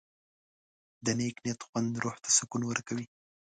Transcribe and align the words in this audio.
د 1.05 1.07
نیک 1.19 1.35
نیت 1.43 1.59
خوند 1.67 1.91
روح 2.03 2.15
ته 2.23 2.29
سکون 2.37 2.61
ورکوي. 2.67 3.05